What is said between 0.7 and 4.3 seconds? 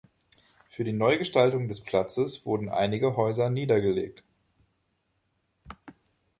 die Neugestaltung des Platzes wurden einige Häuser niedergelegt.